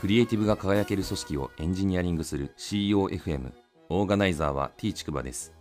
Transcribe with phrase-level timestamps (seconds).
[0.00, 3.52] クリエイティブが輝ける組織をエンジニアリングする CEOFM
[3.90, 5.52] オーガナイザーは T ちくばです。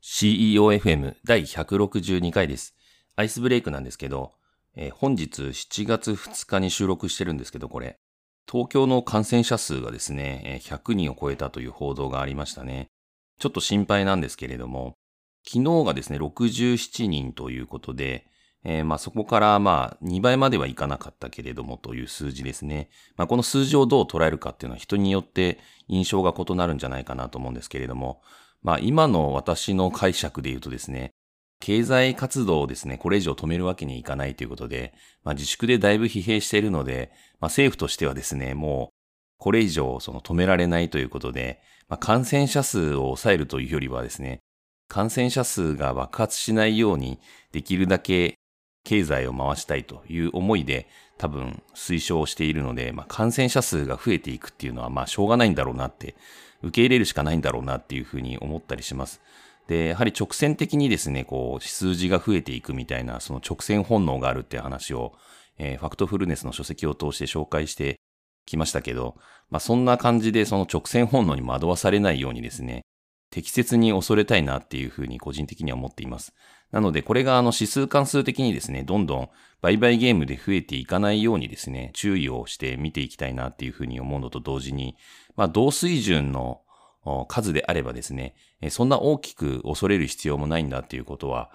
[0.00, 2.76] CEOFM 第162回です。
[3.16, 4.34] アイスブレイクなんですけど、
[4.76, 7.98] えー本日7月2日に収録してるんですけどこれ。
[8.48, 12.90] 東京の感染者数がですね、100人を超えたという報道がありましたね。
[13.40, 14.94] ちょっと心配なんですけれども、
[15.44, 18.29] 昨日がですね、67人ということで、
[18.64, 22.90] えーまあそこからまあ2倍まではいかなかったけれどもという数字ですね。
[23.16, 25.58] まあこの数字をどう捉えるかっていうのは人によって
[25.88, 28.22] 印象が異なるんじゃないかなと思うんですけれども、
[28.62, 31.12] まあ今の私の解釈で言うとですね、
[31.60, 39.00] 経済活動をですね、これ以上止めるわけにいかないということで、まあ自粛でだいぶ疲弊しているので、まあ政府としてはですね、もう
[39.40, 44.40] これ以上その止められないということで、まあ、感染者数を抑えるというよりはですね、
[44.86, 47.18] 感染者数が爆発しないように
[47.52, 48.36] できるだけ
[48.84, 50.88] 経済を回したいという思いで
[51.18, 56.14] 多分推奨しているので、まあ、感染者数が増えていくっていうのはまあしょうがないんだろうなって
[56.62, 59.20] 受け入れるしかないんだろうなっていうふうに思ったりします。
[59.68, 65.12] で、やはり直線的にですね、こう数字が増えていくみたいなその直線本能があるっていう話を、
[65.58, 68.00] えーファクトフルネスの書籍を通して紹介して
[68.46, 69.16] きましたけど、
[69.50, 72.82] まあそんな感じでその直線本能に惑わされないようにですね、
[73.30, 76.32] 適切に恐れたいなっていうふうに個人的には思っています。
[76.72, 79.28] なのでこれがあの指数関数的にですね、どんどん
[79.60, 84.96] 売買ゲームで増えていかないようにですね、注意をして見ていきたいなっていうふうに思うのと同時に、
[85.36, 86.62] まあ同水準の
[87.28, 88.34] 数であればですね、
[88.70, 91.50] そんな大きく恐れる必要もないんだっていうことは、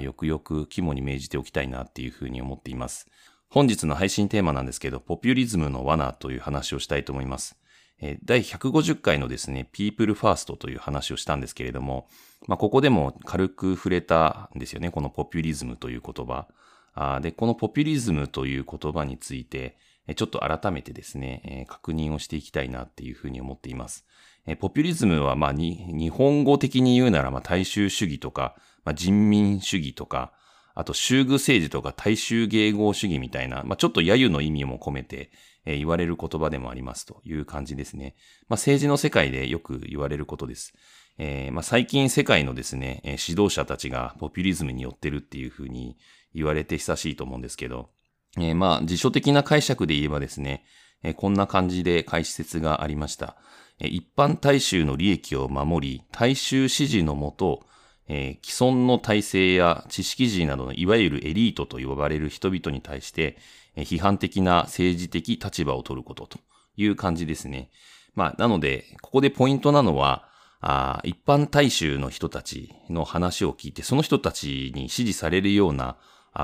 [0.00, 3.08] よくよく肝に銘じておきたいなっていうふうに思っています。
[3.48, 7.56] 本日の配信テーマなんですけど、ポピュリズムの罠という話をしたいと思います。
[8.24, 12.08] 第150回のですね、People First という話をしたんですけれども、
[12.46, 16.48] まあ、ここでも軽く触れたんですよね、このポピュリズムという言葉。
[17.20, 19.76] で、このポピュリズムという言葉について、
[20.16, 24.06] ちょっと改めてですね、確認をしていきたいなっていうふうに思っています。
[24.58, 30.32] ポピュリズムは、まあ、に、日本語的に言うなら、まあ、大衆主義とか、まあ、人民主義とか、
[30.74, 35.30] あと、修具政治とか大衆迎合主義みたいな、まあ、ちょっと揶揄の意味も込めて、
[35.66, 38.14] えー言われる言葉でもありますという感じですね。
[38.48, 40.72] まあ、政治の世界でよく言われることです。
[41.18, 45.98] えーまあ、最近世界のですね、え指導者たちがポピュリズムによってるっていうふうに
[46.34, 47.90] 言われて久しいと思うんですけど、
[48.38, 50.64] えーまあ、辞書的な解釈で言えばですね、
[51.02, 53.36] えーこんな感じで解説がありました。
[53.80, 57.66] えー一般大衆の利益を守り、大衆支持のもと、
[58.12, 63.38] えー既存の体制や知識人などのいわゆるエリートと呼ばれる人々に対して、
[63.76, 66.38] えー批判的な政治的立場を取ることと
[66.76, 67.70] いう感じですね。
[68.16, 70.28] まあ、なので、ここでポイントなのは、
[70.60, 75.96] あ一般大衆の人たちの話を聞いて、その人たちに支持されるような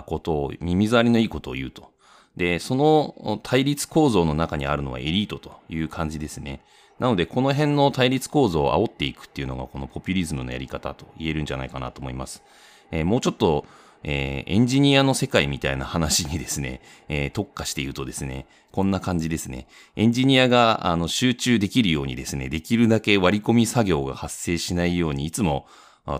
[0.06, 1.90] ことを、耳障りのいいことを言うと。
[2.36, 6.62] で、その対立構造の中にあるのはエリートという感じですね。
[6.98, 12.42] なので、この辺の対立構造を煽っていくっていうのが、このポピュリズムのやり方と言えるんじゃないかなと思います。
[12.90, 13.66] えーもうちょっと、
[14.02, 19.66] えーエンジニアの世界みたいな話にですね、 えー特化して言うとですね、こんな感じですね。
[19.96, 25.66] エンジニアが、あの、集中できるようにですね、できるだけ割り込み作業が発生しないように、いつも、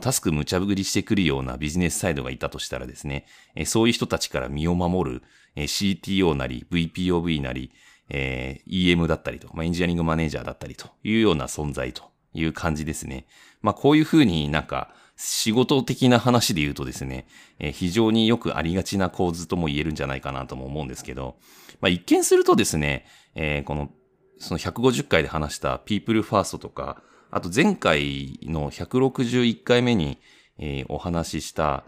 [0.00, 3.25] タスク無茶ぶりしてくるようなビジネスサイドがいたとしたらですね、
[3.66, 5.22] そういう人たちから身を守る、
[5.54, 7.70] CTO なり、VPOV なり、
[8.09, 13.27] えー EM だったりと、まあ、エンジニアリングマネージャーだったりというような存在という感じですね。
[13.62, 17.27] まあ、こういうふうになんか、仕事的な話で言うとですね、
[17.59, 21.37] えー非常によくありがちな構図とも言えるんじゃないかなとも思うんですけど、
[21.81, 23.91] まあ、一見するとですね、えーこの、
[24.38, 30.19] その150回で話した People First とか、あと前回の161回目に、
[30.59, 31.84] えーお話しした、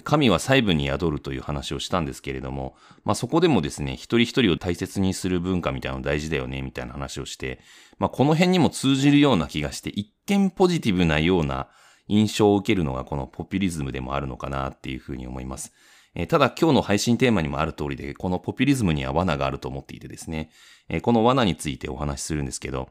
[0.00, 7.60] 神は細部に宿るという話をしたんですけれども、まあそこでもですね、一人一人を大切にする文化みたいなの大事だよね、みたいな話をして、
[7.98, 11.68] まあこの辺にも通じるような気がして、一見ポジティブなような
[12.08, 15.72] 印象を受けるのがこのポピュリズムでもあるのかなっていうふうに思います。
[16.14, 20.50] えーただ今日の配信テーマにもある通りで、このポピュリズムには罠があると思っていてですね、
[20.88, 22.88] えーこの罠についてお話しするんですけど、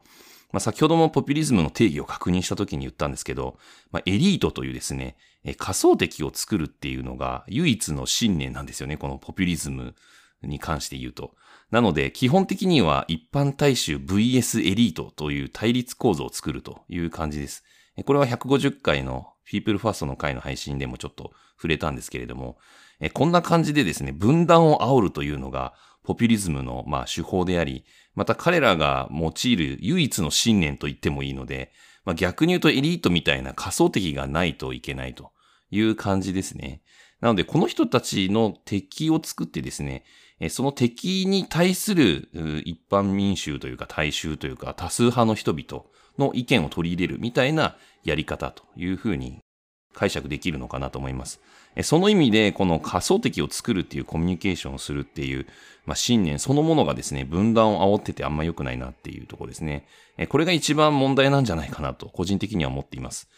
[0.52, 3.58] まあ、先ほどもポピュリズムの定義を確認した時に言ったんですけど、
[3.90, 9.94] まあ、エリートというですね、え仮想敵を作るっていうのが唯一の信念なんですよね、このポピュリズム
[10.42, 11.34] に関して言うと。
[11.70, 17.64] なので、基本的には一般大衆 VS エリートという対立構造を作るという感じです。
[18.04, 22.58] これは150回の People First の回の配信でもちょっと触れたんですけれども、
[23.14, 27.84] こんな感じでですね、分断を煽るというのがポピュリズムのまあ手法であり、
[28.14, 31.72] また彼らが用いる唯一の信念と言ってもいいので、
[32.04, 35.30] まあ、逆に言うとエリートみたいな仮想敵がないといけないと
[35.70, 36.82] いう感じですね。
[37.20, 40.04] なので、この人たちの敵を作ってですね、
[40.50, 42.28] その敵に対する
[42.64, 45.84] 一般民衆というか大衆というか多数派の人々
[46.18, 49.38] の意見を取り入れるみたいなやり方というふうに
[49.94, 51.40] 解釈できるのかなと思います。
[51.82, 55.46] その意味で、この仮想敵を作るっていうコミュニケーションをするっていう、
[55.86, 59.86] まあ、信念そのものがですね、分断を煽っててあんま良くないなっていうところですね。
[60.28, 63.28] これが一番問題なんじゃないかなと、個人的には思っています。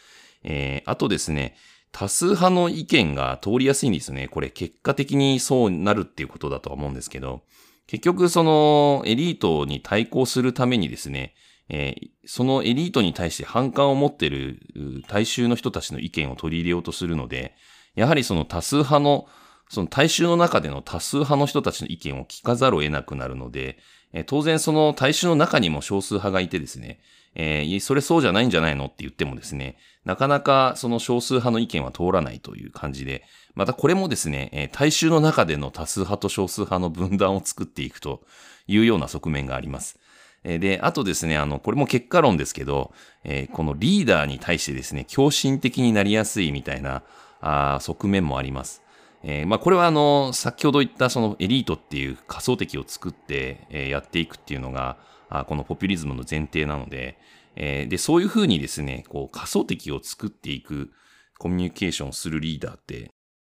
[0.43, 1.55] えー、あとですね、
[1.93, 4.27] 多数派の意見が通りやすいんですよね。
[4.27, 7.43] これ結果的にそうなるっていうことだとは思うんですけど、
[7.87, 11.35] 結局そのエリートに対抗するためにですね、
[11.69, 17.55] えー、そのエリートに対して反感を持っている大衆の人たちの意見を取り入れようとするので、
[17.95, 19.27] やはりその多数派の、
[19.71, 23.79] その大衆の中での多数派の人たちの意見を聞かざるを得なくなるので、
[24.13, 27.01] えー、当然その大衆の中にも少数派がいてですね、
[27.35, 33.25] えー、それそうじゃないんじゃないのって言ってもですね、なかなかその少数派の意見は通らないという感じで、
[33.55, 38.23] またこれもですね、えー、大衆の中での多数派と少数派の分断を作っていくと
[38.67, 39.99] いうような側面があります。
[40.45, 42.93] で、あとですね、あの、これも結果論ですけど、
[43.25, 47.03] えー、このリーダーに対してですね、狂信的になりやすいみたいな、
[47.41, 48.83] あ側面もあります。
[49.23, 54.99] えー、まあ、これはあの、先ほど言ったそのエリートっていう仮想敵を作って、えー、やっていくっていうのが、
[55.31, 57.19] あこのポピュリズムの前提なので、
[57.57, 60.91] えー、で、そういうふうにですね、こう仮想敵を作っていく
[61.39, 63.11] コミュニケーションをするリーダーって、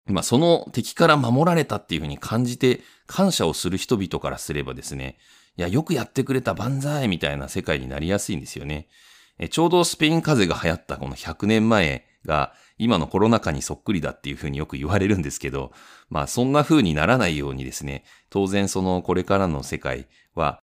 [0.06, 5.18] まあ、その敵から守られたっていうふうに感じて感謝をする人々からすればですね、
[5.58, 8.88] いや、よくやってくれた万歳みたいな世界になりやすいんですよね。
[9.38, 15.72] えちょうどスペイン風邪が流行ったこの100年前が今のコロナ禍にそっくりだっていうふうによく言われるんですけど、
[16.10, 20.60] まあそんな風にならないようにですね、当然そのこれからの世界は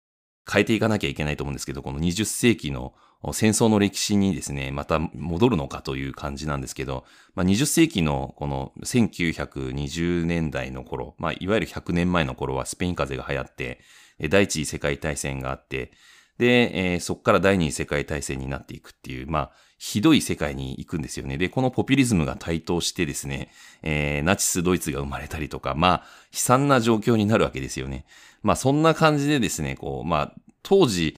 [0.51, 2.95] 変えていかなきゃいけないと思うんですけど、この20世紀の
[3.33, 7.05] 戦争の歴史にですね、また戻るのかという感じなんですけど、
[7.35, 13.81] まあ、20世紀のこの1920年代の頃、まあ、いわゆる100年前の頃はスペイン風邪が流行って、
[14.29, 15.93] 第一次世界大戦があって、
[16.39, 21.39] で、えー、そこから第二次世界大戦になっていくっていう、まあ、ひどい世界に行くんですよね。
[21.39, 23.51] で、このポピュリズムが台頭してですね、
[23.83, 25.93] えー、ナチスドイツが生まれたりとか、まあ、
[26.33, 28.05] 悲惨な状況になるわけですよね。
[28.43, 31.15] まあ、そんな感じでですね、こう、まあ、当時、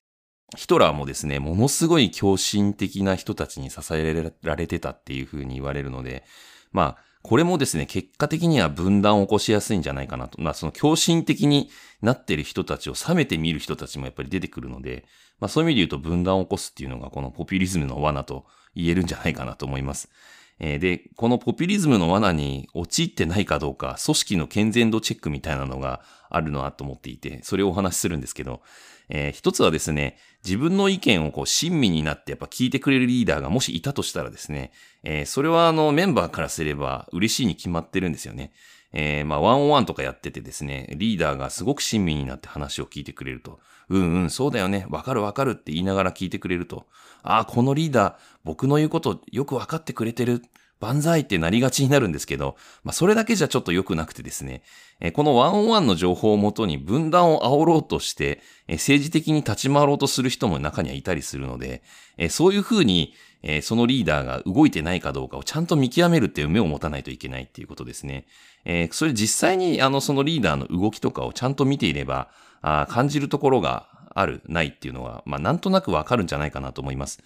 [0.55, 6.25] ヒトラーもですね、ものすごい狂信的な人たちに支えられてたっていうふうに言われるので、
[6.71, 10.41] まあ、これもですね、結果的には分断を起こしやすいんじゃないかなと。
[10.41, 11.71] まあ、その狂信的に
[12.01, 15.05] なってる人たちを冷めて見る人たちもやっぱり出てくるので、
[15.41, 18.47] まあ、そういう意味で言うと分断を起こすっていうのがこのポピュリズムの罠と
[18.77, 20.09] 言えるんじゃないかなと思います。
[20.59, 28.63] え、で、このポピュリズムの罠に陥ってないかどうか、組織の健全度チェックみたいなのがあるなと思っていて、それをお話しするんですけど、
[29.09, 34.73] えー、一つはですね、自分の意見をこう親身になってやっぱ聞いてくれるリーダーがもしいたとしたらですね、
[35.03, 38.53] えー、それはあのメンバーからすれば嬉しいに決まってるんですよね。
[38.99, 43.61] えー、まあ、ワンオンワンとかやっててですね、リーダーがすごく親身になって話を聞いてくれると。
[43.91, 44.87] うんうん、そうだよね。
[44.89, 46.87] わかるわかるって言いながら聞いてくれると。
[47.23, 50.43] ああ、このリーダー、僕の言うことよくわかってくれてる。
[50.81, 54.63] 万歳ってなりがちになるんですけど、まあ、それだけじゃちょっと良くなくてですね、
[55.01, 61.83] えこのワンオンワンの情報をもとに分断を煽ろうとして、え政治的に立ち回ろうとする人も中にはいたりするので、
[62.19, 68.27] えそういうふうに、えそのリーダーが動いてないかどうかをちゃんと見極めるっていう目を持たないといけないっていうことですね。
[68.65, 72.29] えそれ実際にあのそのリーダーの動きとかをちゃんと見ていれば、
[72.63, 77.23] あ感じるところがある、ないっていうのは、まあなんとなくわかるんじゃないかなと思います。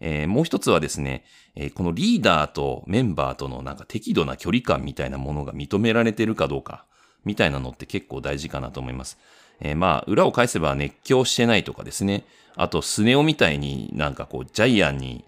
[0.00, 1.24] えー、もう一つはですね、
[1.54, 6.84] えー、このリーダーとメンバーとのなんか適度な距離感みたいなものが認められてるかどうか、
[7.24, 9.18] みたいなのって結構大事かなと思います。
[9.60, 12.24] えー、まあ、裏を返せば熱狂してないとかですね。
[12.56, 15.24] あと、スネ夫みたいになんかこう、ジャイアンに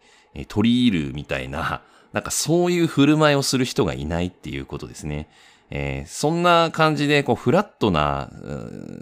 [0.49, 1.83] 取り入るみたいな、
[2.13, 5.29] なんかそういう振る舞いをする人がいないっていうことですね。
[5.71, 8.31] えー、そんな感じで、こう、フラットな、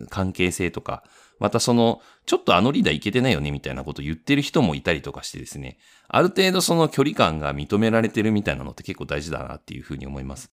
[0.08, 1.02] 関係性とか、
[1.38, 10.50] またその、ちょっとあのリーダーいけてないよねみたいなこと言ってる人もいたりとかしてですね、ある程度その距離感が認められてるみたいなのって結構大事だなっていうふうに思います。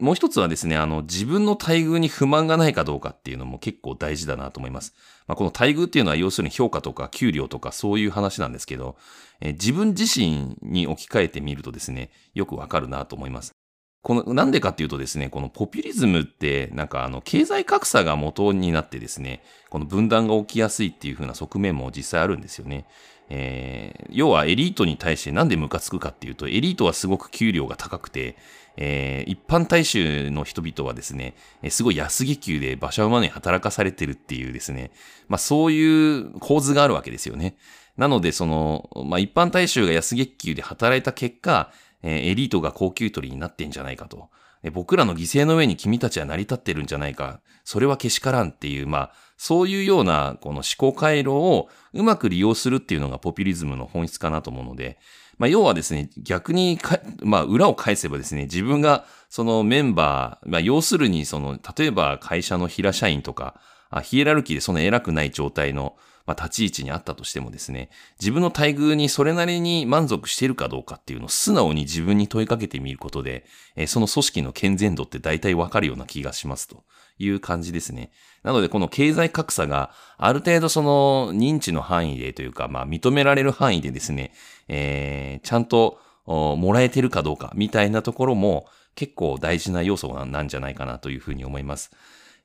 [0.00, 4.94] もう一つはですね、あの、自分の待遇に不満がないかどうかっていうのも結構大事だなと思います。
[5.26, 8.96] まあ、この待遇っていうのは要するに評価とか給料とかそういう話なんですけど、
[9.42, 13.52] え自分自身に置き換えてみるとですね、よくわかるなと思います。
[14.02, 22.86] この、なんでかっていうとですね、このポピュリズムって、なんかあの、経済格差が元になってですね、この分断が起きやすいっていう風な側面も実際あるんですよね。
[23.32, 28.36] えー、要はエリートに対してなんでムカつくかっていうと、エリートはすごく給料が高くて、
[28.76, 31.34] えー、一般大衆の人々はですね、
[31.68, 34.90] すごい安月給で馬車馬に働かされてるっていうですね、
[35.28, 37.54] まあそういう構図があるわけですよね。
[38.00, 41.70] なので、その、まあ一般大衆が安月給で働いた結果、
[42.02, 44.30] えー、エリートが高級取りになってんじゃないかと。
[44.72, 47.40] 僕らの犠牲の上に君たちは成り立ってるんじゃないか。
[47.62, 54.98] それはけしからんっていう、まあ、そういうようなこの思考回路をうまく利用するっていうのがポピュリズムの本質かなと思うので、
[55.36, 56.78] まあ、要はですね、逆に
[57.22, 65.96] まあ、裏を返せばですね、自分がそのメンバー、まあ、要するにその、例えば会社の平社員とか、あヒエラルキーでそんな偉くない状態の
[66.26, 73.44] まあ、立ち位置にあったとしてもですね、自分の待遇にそれなりに満足しているかどうかっていうのを素直に自分に問いかけてみることで、
[73.76, 76.84] えー、その組織の健全度って大体わかるような気がしますと
[77.18, 78.10] いう感じですね。
[78.42, 84.32] なので、この経済格差がある程度その認知の範囲でというか、まあ、認められる範囲でですね、
[84.68, 91.90] えー、ちゃんともらえてるかどうかみたいなところも結構大事な要素なんじゃないかなというふうに思います。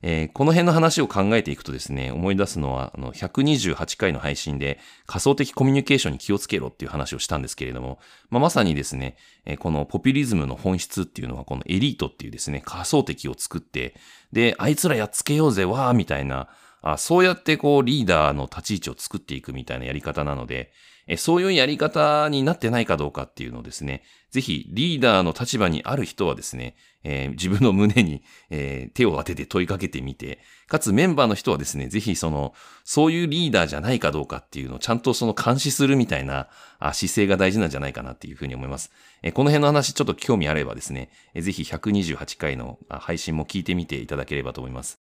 [0.08, 7.98] えー、この辺の話を考えていくとですね、思い出すのは、あの、128回の配信で仮想的コミュニケーションに気をつけろっていう話をしたんですけれども、
[8.30, 13.96] まあ、まさにですね、えー、このポピュリズムの本質っていうのは、このエリートっていうですね、仮想的を作って、
[14.30, 16.50] で、あいつらやっつけようぜ、わーみたいな、
[16.92, 20.70] あそうやってこう、リーダーの立ち位置を作っていくみたいなやり方なので、
[21.08, 38.92] えそういうやり方になってないかどうかっていうのをですね、ぜひリーダーの立場にある人はですね、えー、自分の胸に、えー、手を当てて問いかけてみて、かつメンバーの人はですね、ぜひその、そういうリーダーじゃないかどうかっていうのをちゃんとその監視するみたいなあ姿勢が大事なんじゃないかなっていうふうに思います。
[39.22, 45.05] えー、この辺の話ちょっと興味あればですね、えー、ぜひ128回の配信も聞いてみていただければと思います。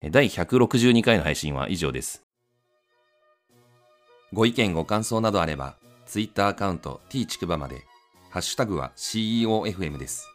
[0.00, 2.22] 第162回の配信は以上です。
[4.32, 5.76] ご意見ご感想などあれば、
[6.06, 7.84] Twitter アカウント t ちくばまで、
[8.30, 10.28] ハッシュタグは CEOFM です。